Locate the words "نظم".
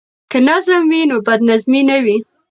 0.47-0.81